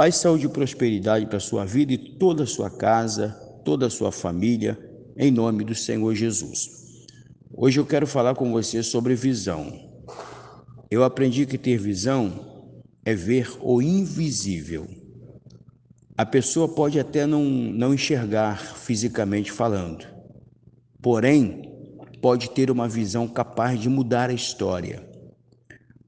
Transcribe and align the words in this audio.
Paz, 0.00 0.16
saúde 0.16 0.46
e 0.46 0.48
prosperidade 0.48 1.26
para 1.26 1.36
a 1.36 1.40
sua 1.40 1.66
vida 1.66 1.92
e 1.92 1.98
toda 1.98 2.44
a 2.44 2.46
sua 2.46 2.70
casa, 2.70 3.38
toda 3.66 3.86
a 3.86 3.90
sua 3.90 4.10
família, 4.10 4.78
em 5.14 5.30
nome 5.30 5.62
do 5.62 5.74
Senhor 5.74 6.14
Jesus. 6.14 7.06
Hoje 7.52 7.78
eu 7.78 7.84
quero 7.84 8.06
falar 8.06 8.34
com 8.34 8.50
você 8.50 8.82
sobre 8.82 9.14
visão. 9.14 9.90
Eu 10.90 11.04
aprendi 11.04 11.44
que 11.44 11.58
ter 11.58 11.76
visão 11.76 12.72
é 13.04 13.14
ver 13.14 13.52
o 13.60 13.82
invisível. 13.82 14.88
A 16.16 16.24
pessoa 16.24 16.66
pode 16.66 16.98
até 16.98 17.26
não, 17.26 17.44
não 17.44 17.92
enxergar 17.92 18.58
fisicamente 18.76 19.52
falando, 19.52 20.06
porém, 21.02 21.74
pode 22.22 22.48
ter 22.52 22.70
uma 22.70 22.88
visão 22.88 23.28
capaz 23.28 23.78
de 23.78 23.90
mudar 23.90 24.30
a 24.30 24.32
história. 24.32 25.06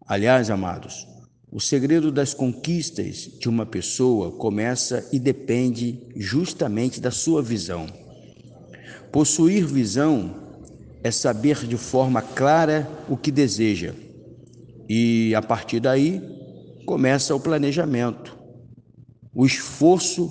Aliás, 0.06 0.48
amados, 0.48 1.06
o 1.53 1.61
segredo 1.61 2.11
das 2.11 2.32
conquistas 2.32 3.29
de 3.39 3.46
uma 3.46 3.66
pessoa 3.66 4.32
começa 4.32 5.06
e 5.12 5.19
depende 5.19 5.98
justamente 6.16 6.98
da 6.98 7.10
sua 7.10 7.43
visão. 7.43 7.87
Possuir 9.12 9.66
visão 9.66 10.34
é 11.05 11.10
saber 11.10 11.66
de 11.66 11.77
forma 11.77 12.23
clara 12.23 12.91
o 13.07 13.19
que 13.19 13.30
deseja, 13.30 13.95
e 14.88 15.34
a 15.34 15.43
partir 15.43 15.79
daí 15.79 16.23
começa 16.87 17.34
o 17.34 17.41
planejamento, 17.41 18.34
o 19.34 19.45
esforço 19.45 20.30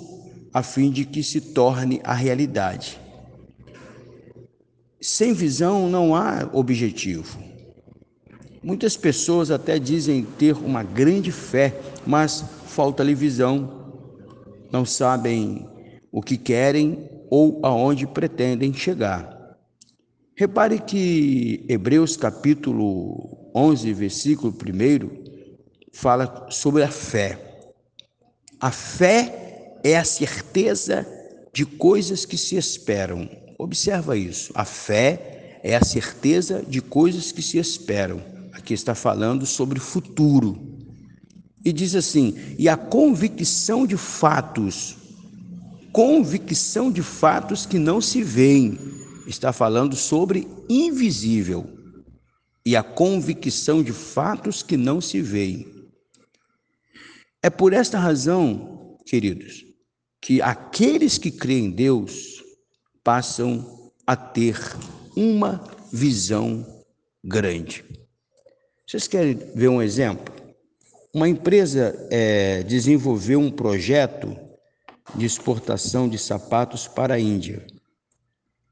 a 0.52 0.60
fim 0.60 0.90
de 0.90 1.04
que 1.04 1.22
se 1.22 1.40
torne 1.40 2.00
a 2.02 2.14
realidade. 2.14 3.00
Sem 5.00 5.32
visão 5.32 5.88
não 5.88 6.16
há 6.16 6.50
objetivo. 6.52 7.51
Muitas 8.62 8.96
pessoas 8.96 9.50
até 9.50 9.76
dizem 9.76 10.24
ter 10.38 10.54
uma 10.54 10.84
grande 10.84 11.32
fé, 11.32 11.74
mas 12.06 12.44
falta-lhe 12.66 13.12
visão, 13.12 13.90
não 14.70 14.84
sabem 14.84 15.66
o 16.12 16.22
que 16.22 16.36
querem 16.36 17.10
ou 17.28 17.58
aonde 17.64 18.06
pretendem 18.06 18.72
chegar. 18.72 19.58
Repare 20.36 20.78
que 20.78 21.64
Hebreus 21.68 22.16
capítulo 22.16 23.50
11, 23.52 23.92
versículo 23.94 24.54
1, 24.54 25.22
fala 25.92 26.46
sobre 26.48 26.84
a 26.84 26.88
fé. 26.88 27.66
A 28.60 28.70
fé 28.70 29.80
é 29.82 29.96
a 29.98 30.04
certeza 30.04 31.04
de 31.52 31.66
coisas 31.66 32.24
que 32.24 32.38
se 32.38 32.56
esperam. 32.56 33.28
Observa 33.58 34.16
isso. 34.16 34.52
A 34.54 34.64
fé 34.64 35.58
é 35.64 35.74
a 35.74 35.84
certeza 35.84 36.62
de 36.62 36.80
coisas 36.80 37.32
que 37.32 37.42
se 37.42 37.58
esperam 37.58 38.30
Aqui 38.62 38.74
está 38.74 38.94
falando 38.94 39.44
sobre 39.44 39.80
o 39.80 39.82
futuro. 39.82 40.56
E 41.64 41.72
diz 41.72 41.96
assim: 41.96 42.36
e 42.56 42.68
a 42.68 42.76
convicção 42.76 43.84
de 43.84 43.96
fatos, 43.96 44.96
convicção 45.92 46.88
de 46.92 47.02
fatos 47.02 47.66
que 47.66 47.76
não 47.76 48.00
se 48.00 48.22
veem. 48.22 48.78
Está 49.26 49.52
falando 49.52 49.96
sobre 49.96 50.46
invisível. 50.68 51.68
E 52.64 52.76
a 52.76 52.84
convicção 52.84 53.82
de 53.82 53.92
fatos 53.92 54.62
que 54.62 54.76
não 54.76 55.00
se 55.00 55.20
veem. 55.20 55.66
É 57.42 57.50
por 57.50 57.72
esta 57.72 57.98
razão, 57.98 58.96
queridos, 59.04 59.64
que 60.20 60.40
aqueles 60.40 61.18
que 61.18 61.32
creem 61.32 61.64
em 61.64 61.70
Deus 61.72 62.44
passam 63.02 63.90
a 64.06 64.14
ter 64.14 64.56
uma 65.16 65.64
visão 65.92 66.64
grande. 67.24 68.01
Vocês 68.92 69.08
querem 69.08 69.38
ver 69.54 69.68
um 69.68 69.80
exemplo? 69.80 70.34
Uma 71.14 71.26
empresa 71.26 72.06
é, 72.10 72.62
desenvolveu 72.62 73.40
um 73.40 73.50
projeto 73.50 74.36
de 75.14 75.24
exportação 75.24 76.06
de 76.06 76.18
sapatos 76.18 76.86
para 76.86 77.14
a 77.14 77.18
Índia. 77.18 77.66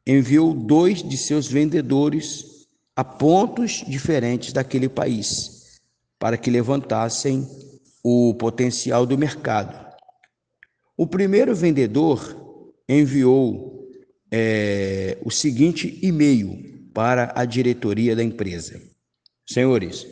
Enviou 0.06 0.52
dois 0.52 1.02
de 1.02 1.16
seus 1.16 1.46
vendedores 1.46 2.66
a 2.94 3.02
pontos 3.02 3.82
diferentes 3.88 4.52
daquele 4.52 4.90
país, 4.90 5.80
para 6.18 6.36
que 6.36 6.50
levantassem 6.50 7.48
o 8.04 8.34
potencial 8.34 9.06
do 9.06 9.16
mercado. 9.16 9.90
O 10.98 11.06
primeiro 11.06 11.54
vendedor 11.54 12.68
enviou 12.86 13.88
é, 14.30 15.16
o 15.24 15.30
seguinte 15.30 15.98
e-mail 16.02 16.90
para 16.92 17.32
a 17.34 17.46
diretoria 17.46 18.14
da 18.14 18.22
empresa: 18.22 18.90
Senhores, 19.50 20.06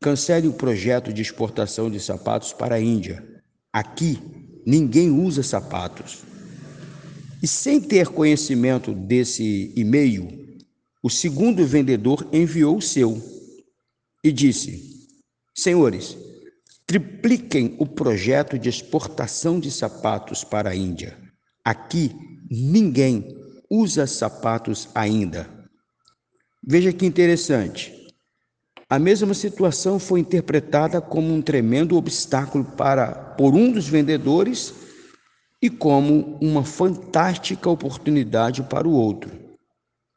cancele 0.00 0.48
o 0.48 0.52
projeto 0.52 1.12
de 1.12 1.22
exportação 1.22 1.88
de 1.88 2.00
sapatos 2.00 2.52
para 2.52 2.74
a 2.74 2.80
Índia. 2.80 3.24
Aqui 3.72 4.18
ninguém 4.66 5.10
usa 5.10 5.44
sapatos. 5.44 6.24
E 7.40 7.46
sem 7.46 7.80
ter 7.80 8.08
conhecimento 8.08 8.92
desse 8.92 9.72
e-mail, 9.76 10.58
o 11.00 11.08
segundo 11.08 11.64
vendedor 11.64 12.28
enviou 12.32 12.78
o 12.78 12.82
seu 12.82 13.22
e 14.24 14.32
disse: 14.32 15.08
Senhores, 15.54 16.18
tripliquem 16.84 17.76
o 17.78 17.86
projeto 17.86 18.58
de 18.58 18.68
exportação 18.68 19.60
de 19.60 19.70
sapatos 19.70 20.42
para 20.42 20.70
a 20.70 20.74
Índia. 20.74 21.16
Aqui 21.64 22.10
ninguém 22.50 23.36
usa 23.70 24.04
sapatos 24.04 24.88
ainda. 24.96 25.48
Veja 26.60 26.92
que 26.92 27.06
interessante. 27.06 27.99
A 28.90 28.98
mesma 28.98 29.34
situação 29.34 30.00
foi 30.00 30.18
interpretada 30.18 31.00
como 31.00 31.32
um 31.32 31.40
tremendo 31.40 31.96
obstáculo 31.96 32.64
para 32.64 33.12
por 33.12 33.54
um 33.54 33.70
dos 33.70 33.86
vendedores 33.86 34.74
e 35.62 35.70
como 35.70 36.36
uma 36.42 36.64
fantástica 36.64 37.70
oportunidade 37.70 38.64
para 38.64 38.88
o 38.88 38.92
outro. 38.92 39.30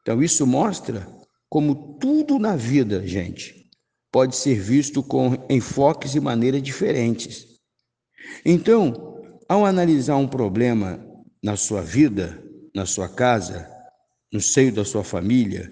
Então 0.02 0.20
isso 0.20 0.44
mostra 0.44 1.06
como 1.48 1.96
tudo 2.00 2.36
na 2.36 2.56
vida, 2.56 3.06
gente, 3.06 3.70
pode 4.10 4.34
ser 4.34 4.58
visto 4.60 5.04
com 5.04 5.36
enfoques 5.48 6.16
e 6.16 6.20
maneiras 6.20 6.60
diferentes. 6.60 7.46
Então, 8.44 9.22
ao 9.48 9.64
analisar 9.64 10.16
um 10.16 10.26
problema 10.26 10.98
na 11.40 11.56
sua 11.56 11.80
vida, 11.80 12.42
na 12.74 12.86
sua 12.86 13.08
casa, 13.08 13.70
no 14.32 14.40
seio 14.40 14.72
da 14.72 14.84
sua 14.84 15.04
família, 15.04 15.70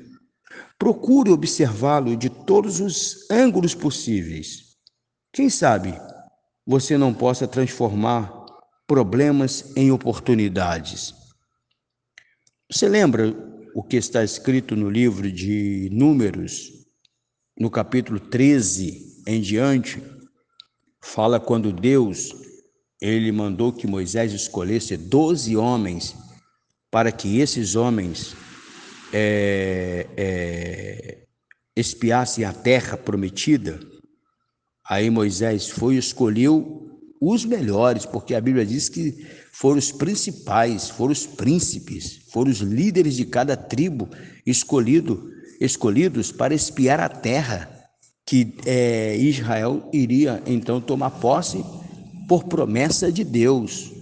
Procure 0.83 1.31
observá-lo 1.31 2.17
de 2.17 2.29
todos 2.29 2.81
os 2.81 3.31
ângulos 3.31 3.73
possíveis. 3.73 4.75
Quem 5.33 5.49
sabe 5.49 5.95
você 6.67 6.99
não 6.99 7.15
possa 7.15 7.47
transformar 7.47 8.45
problemas 8.85 9.77
em 9.77 9.93
oportunidades. 9.93 11.15
Você 12.69 12.89
lembra 12.89 13.33
o 13.77 13.81
que 13.85 13.97
está 13.97 14.25
escrito 14.25 14.75
no 14.75 14.91
livro 14.91 15.31
de 15.31 15.89
Números, 15.93 16.73
no 17.57 17.71
capítulo 17.71 18.19
13 18.19 19.23
em 19.25 19.41
diante? 19.41 20.03
Fala 21.01 21.39
quando 21.39 21.73
Deus 21.73 22.35
ele 23.01 23.31
mandou 23.31 23.73
que 23.73 23.87
Moisés 23.87 24.33
escolhesse 24.33 24.97
doze 24.97 25.57
homens 25.57 26.17
para 26.91 27.13
que 27.13 27.39
esses 27.39 27.77
homens 27.77 28.35
é, 29.13 30.07
é, 30.17 31.19
espiassem 31.77 32.45
a 32.45 32.53
terra 32.53 32.97
prometida, 32.97 33.79
aí 34.89 35.11
Moisés 35.11 35.69
foi 35.69 35.95
e 35.95 35.99
escolheu 35.99 36.91
os 37.21 37.45
melhores, 37.45 38.05
porque 38.05 38.35
a 38.35 38.41
Bíblia 38.41 38.67
diz 38.67 38.89
que 38.89 39.25
foram 39.53 39.79
os 39.79 39.93
principais, 39.93 40.91
foram 40.91 41.13
os 41.13 41.25
príncipes, 41.25 42.23
foram 42.33 42.51
os 42.51 42.59
líderes 42.59 43.15
de 43.15 43.25
cada 43.25 43.57
tribo 43.57 44.09
escolhido, 44.45 45.31
escolhidos 45.61 46.33
para 46.33 46.55
espiar 46.55 46.99
a 46.99 47.09
terra 47.09 47.71
que 48.27 48.55
é, 48.67 49.17
Israel 49.17 49.89
iria 49.93 50.43
então 50.47 50.81
tomar 50.81 51.11
posse 51.11 51.65
por 52.29 52.45
promessa 52.45 53.11
de 53.11 53.25
Deus. 53.25 53.93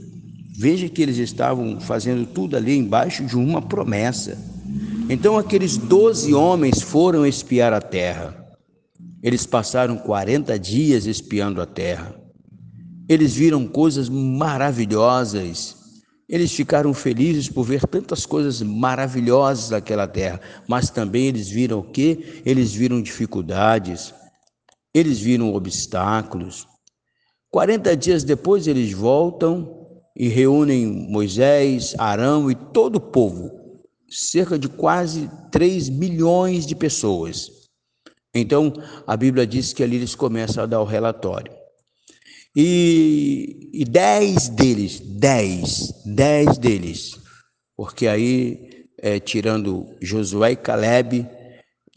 Veja 0.57 0.89
que 0.89 1.03
eles 1.03 1.17
estavam 1.17 1.81
fazendo 1.81 2.27
tudo 2.27 2.57
ali 2.57 2.77
embaixo 2.77 3.25
de 3.25 3.37
uma 3.37 3.63
promessa. 3.63 4.39
Então 5.13 5.37
aqueles 5.37 5.77
doze 5.77 6.33
homens 6.33 6.81
foram 6.81 7.27
espiar 7.27 7.73
a 7.73 7.81
terra. 7.81 8.47
Eles 9.21 9.45
passaram 9.45 9.99
40 9.99 10.57
dias 10.57 11.05
espiando 11.05 11.61
a 11.61 11.67
terra. 11.67 12.15
Eles 13.09 13.35
viram 13.35 13.67
coisas 13.67 14.09
maravilhosas. 14.09 15.75
Eles 16.29 16.53
ficaram 16.53 16.95
felizes 16.95 17.49
por 17.49 17.65
ver 17.65 17.85
tantas 17.89 18.25
coisas 18.25 18.63
maravilhosas 18.63 19.71
naquela 19.71 20.07
terra, 20.07 20.41
mas 20.69 20.91
também 20.91 21.27
eles 21.27 21.49
viram 21.49 21.81
o 21.81 21.91
quê? 21.91 22.43
Eles 22.47 22.73
viram 22.73 23.03
dificuldades, 23.03 24.15
eles 24.95 25.19
viram 25.19 25.53
obstáculos. 25.53 26.69
40 27.51 27.97
dias 27.97 28.23
depois 28.23 28.69
eles 28.69 28.93
voltam 28.93 29.89
e 30.17 30.29
reúnem 30.29 30.87
Moisés, 30.87 31.97
Arão 31.99 32.49
e 32.49 32.55
todo 32.55 32.95
o 32.95 33.01
povo 33.01 33.60
cerca 34.11 34.59
de 34.59 34.69
quase 34.69 35.31
3 35.51 35.89
milhões 35.89 36.67
de 36.67 36.75
pessoas. 36.75 37.51
Então, 38.35 38.73
a 39.07 39.17
Bíblia 39.17 39.47
diz 39.47 39.73
que 39.73 39.83
ali 39.83 39.97
eles 39.97 40.15
começam 40.15 40.63
a 40.63 40.67
dar 40.67 40.81
o 40.81 40.85
relatório. 40.85 41.53
E, 42.55 43.71
e 43.73 43.85
dez 43.85 44.49
deles, 44.49 44.99
dez, 45.01 45.93
dez 46.05 46.59
deles, 46.59 47.17
porque 47.77 48.09
aí, 48.09 48.89
é, 48.99 49.21
tirando 49.21 49.97
Josué 50.03 50.53
e 50.53 50.57
Caleb, 50.57 51.29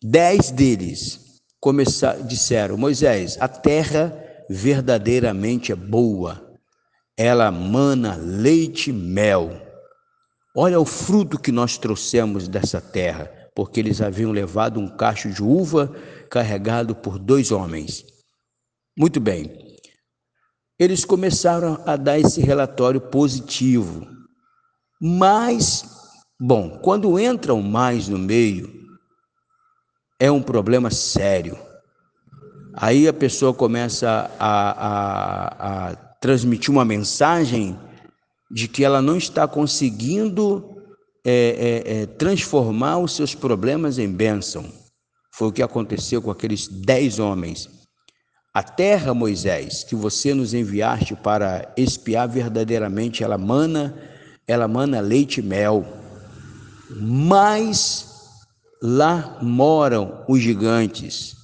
dez 0.02 0.52
deles 0.52 1.42
começaram, 1.60 2.26
disseram: 2.28 2.78
Moisés, 2.78 3.36
a 3.40 3.48
terra 3.48 4.16
verdadeiramente 4.48 5.72
é 5.72 5.76
boa, 5.76 6.56
ela 7.18 7.52
mana 7.52 8.16
leite 8.16 8.92
e 8.92 8.94
mel. 8.94 9.60
Olha 10.56 10.80
o 10.80 10.86
fruto 10.86 11.40
que 11.40 11.52
nós 11.52 11.80
trouxemos 11.80 12.48
dessa 12.48 12.80
terra, 12.80 13.32
porque 13.56 13.80
eles 13.80 14.02
haviam 14.02 14.32
levado 14.32 14.80
um 14.80 14.88
cacho 14.88 15.32
de 15.32 15.42
uva 15.42 15.92
carregado 16.30 16.96
por 16.96 17.18
dois 17.18 17.52
homens. 17.52 18.06
Muito 18.96 19.20
bem, 19.20 19.52
eles 20.78 21.04
começaram 21.04 21.82
a 21.88 21.96
dar 21.96 22.20
esse 22.20 22.40
relatório 22.40 23.02
positivo. 23.02 24.08
Mas, 25.02 25.84
bom, 26.40 26.78
quando 26.84 27.20
entram 27.20 27.60
mais 27.62 28.08
no 28.08 28.20
meio, 28.20 28.72
é 30.20 30.32
um 30.32 30.42
problema 30.42 30.92
sério. 30.92 31.58
Aí 32.76 33.08
a 33.08 33.14
pessoa 33.14 33.54
começa 33.54 34.32
a, 34.40 34.72
a, 34.88 35.90
a 35.90 35.96
transmitir 35.96 36.72
uma 36.72 36.86
mensagem 36.86 37.78
de 38.54 38.68
que 38.68 38.84
ela 38.84 39.02
não 39.02 39.18
está 39.18 39.48
conseguindo 39.48 40.78
é, 41.26 41.32
é, 41.88 42.02
é, 42.02 42.06
transformar 42.06 43.00
os 43.00 43.16
seus 43.16 43.34
problemas 43.34 43.98
em 43.98 44.08
bênção. 44.08 44.64
Foi 45.34 45.48
o 45.48 45.52
que 45.52 45.64
aconteceu 45.64 46.22
com 46.22 46.30
aqueles 46.30 46.68
dez 46.68 47.18
homens. 47.18 47.68
A 48.54 48.62
terra, 48.62 49.12
Moisés, 49.16 49.84
que 49.84 49.96
você 49.96 50.36
nos 50.36 50.54
enviaste 50.54 51.16
para 51.16 51.74
espiar 51.76 52.30
verdadeiramente, 52.30 53.24
ela 53.24 53.40
mana, 53.40 53.98
ela 54.48 54.68
mana 54.68 55.00
leite 55.00 55.40
e 55.40 55.44
mel. 55.44 55.84
Mas 56.92 58.08
lá 58.80 59.40
moram 59.42 60.24
os 60.30 60.40
gigantes. 60.40 61.36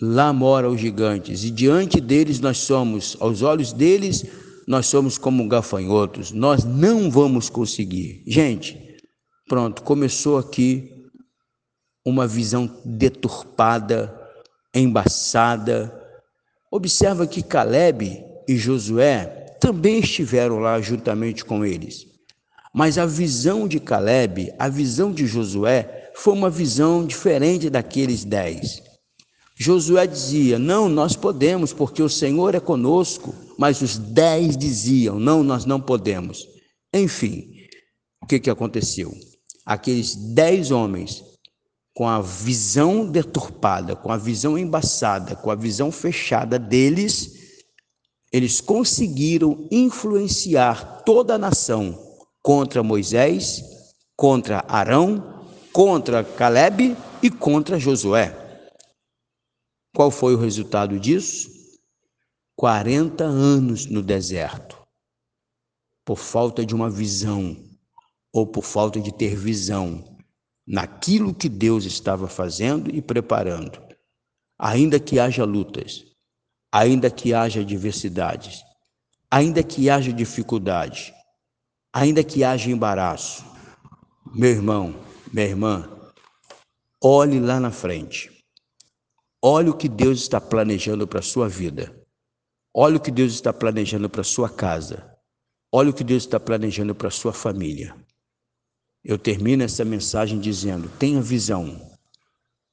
Lá 0.00 0.32
moram 0.32 0.74
os 0.74 0.80
gigantes, 0.80 1.44
e 1.44 1.50
diante 1.50 2.00
deles 2.00 2.40
nós 2.40 2.58
somos, 2.58 3.16
aos 3.20 3.42
olhos 3.42 3.72
deles, 3.72 4.24
nós 4.66 4.86
somos 4.86 5.18
como 5.18 5.46
gafanhotos, 5.48 6.32
nós 6.32 6.64
não 6.64 7.10
vamos 7.10 7.48
conseguir. 7.50 8.22
Gente, 8.26 8.98
pronto, 9.48 9.82
começou 9.82 10.38
aqui 10.38 10.90
uma 12.04 12.26
visão 12.26 12.80
deturpada, 12.84 14.14
embaçada, 14.74 16.04
Observa 16.74 17.24
que 17.24 17.40
Caleb 17.40 18.20
e 18.48 18.56
Josué 18.56 19.26
também 19.60 20.00
estiveram 20.00 20.58
lá 20.58 20.80
juntamente 20.80 21.44
com 21.44 21.64
eles. 21.64 22.04
Mas 22.74 22.98
a 22.98 23.06
visão 23.06 23.68
de 23.68 23.78
Caleb, 23.78 24.52
a 24.58 24.68
visão 24.68 25.12
de 25.12 25.24
Josué, 25.24 26.10
foi 26.16 26.34
uma 26.34 26.50
visão 26.50 27.06
diferente 27.06 27.70
daqueles 27.70 28.24
dez. 28.24 28.82
Josué 29.54 30.06
dizia: 30.06 30.58
Não, 30.58 30.88
nós 30.88 31.14
podemos, 31.14 31.72
porque 31.72 32.02
o 32.02 32.08
Senhor 32.08 32.54
é 32.54 32.60
conosco. 32.60 33.34
Mas 33.56 33.80
os 33.82 33.96
dez 33.96 34.56
diziam: 34.56 35.18
Não, 35.18 35.42
nós 35.42 35.64
não 35.64 35.80
podemos. 35.80 36.46
Enfim, 36.92 37.50
o 38.22 38.26
que, 38.26 38.40
que 38.40 38.50
aconteceu? 38.50 39.14
Aqueles 39.64 40.14
dez 40.14 40.70
homens 40.70 41.22
com 41.94 42.08
a 42.08 42.20
visão 42.20 43.06
deturpada, 43.06 43.94
com 43.94 44.10
a 44.10 44.16
visão 44.16 44.58
embaçada, 44.58 45.36
com 45.36 45.50
a 45.50 45.54
visão 45.54 45.92
fechada 45.92 46.58
deles, 46.58 47.44
eles 48.32 48.60
conseguiram 48.60 49.68
influenciar 49.70 51.02
toda 51.04 51.34
a 51.36 51.38
nação 51.38 51.96
contra 52.42 52.82
Moisés, 52.82 53.62
contra 54.16 54.64
Arão, 54.66 55.44
contra 55.72 56.24
Caleb 56.24 56.96
e 57.22 57.30
contra 57.30 57.78
Josué. 57.78 58.43
Qual 59.94 60.10
foi 60.10 60.34
o 60.34 60.38
resultado 60.38 60.98
disso? 60.98 61.48
40 62.56 63.22
anos 63.22 63.86
no 63.86 64.02
deserto, 64.02 64.84
por 66.04 66.18
falta 66.18 66.66
de 66.66 66.74
uma 66.74 66.90
visão, 66.90 67.56
ou 68.32 68.44
por 68.44 68.64
falta 68.64 69.00
de 69.00 69.14
ter 69.14 69.36
visão, 69.36 70.18
naquilo 70.66 71.32
que 71.32 71.48
Deus 71.48 71.84
estava 71.84 72.26
fazendo 72.26 72.92
e 72.92 73.00
preparando. 73.00 73.80
Ainda 74.58 74.98
que 74.98 75.20
haja 75.20 75.44
lutas, 75.44 76.04
ainda 76.72 77.08
que 77.08 77.32
haja 77.32 77.60
adversidades, 77.60 78.64
ainda 79.30 79.62
que 79.62 79.88
haja 79.88 80.12
dificuldade, 80.12 81.14
ainda 81.92 82.24
que 82.24 82.42
haja 82.42 82.68
embaraço, 82.68 83.44
meu 84.34 84.50
irmão, 84.50 84.92
minha 85.32 85.46
irmã, 85.46 85.88
olhe 87.00 87.38
lá 87.38 87.60
na 87.60 87.70
frente. 87.70 88.33
Olhe 89.46 89.68
o 89.68 89.74
que 89.74 89.90
Deus 89.90 90.22
está 90.22 90.40
planejando 90.40 91.06
para 91.06 91.18
a 91.18 91.22
sua 91.22 91.50
vida. 91.50 91.94
Olhe 92.72 92.96
o 92.96 93.00
que 93.00 93.10
Deus 93.10 93.34
está 93.34 93.52
planejando 93.52 94.08
para 94.08 94.22
a 94.22 94.24
sua 94.24 94.48
casa. 94.48 95.14
Olhe 95.70 95.90
o 95.90 95.92
que 95.92 96.02
Deus 96.02 96.22
está 96.22 96.40
planejando 96.40 96.94
para 96.94 97.08
a 97.08 97.10
sua 97.10 97.30
família. 97.30 97.94
Eu 99.04 99.18
termino 99.18 99.62
essa 99.62 99.84
mensagem 99.84 100.40
dizendo: 100.40 100.88
tenha 100.98 101.20
visão. 101.20 101.78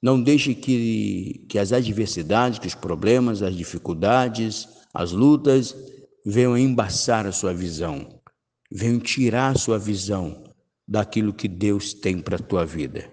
Não 0.01 0.23
deixe 0.23 0.55
que, 0.55 1.45
que 1.49 1.59
as 1.59 1.73
adversidades, 1.73 2.57
que 2.57 2.67
os 2.67 2.75
problemas, 2.75 3.41
as 3.41 3.53
dificuldades, 3.53 4.65
as 4.93 5.11
lutas 5.11 5.75
venham 6.25 6.57
embaçar 6.57 7.27
a 7.27 7.33
sua 7.33 7.53
visão, 7.53 8.21
venham 8.71 8.97
tirar 8.97 9.49
a 9.49 9.59
sua 9.59 9.77
visão 9.77 10.41
daquilo 10.87 11.33
que 11.33 11.49
Deus 11.49 11.93
tem 11.93 12.21
para 12.21 12.37
a 12.37 12.41
tua 12.41 12.65
vida. 12.65 13.11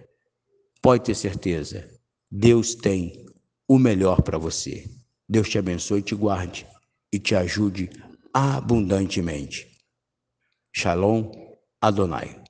Pode 0.81 1.03
ter 1.03 1.17
certeza, 1.17 1.89
Deus 2.31 2.77
tem 2.77 3.27
o 3.69 3.79
melhor 3.79 4.23
para 4.23 4.39
você. 4.39 4.89
Deus 5.29 5.49
te 5.49 5.59
abençoe, 5.59 6.01
te 6.01 6.15
guarde 6.15 6.67
e 7.13 7.19
te 7.19 7.35
ajude 7.35 7.91
abundantemente. 8.33 9.69
Shalom 10.75 11.31
Adonai. 11.81 12.48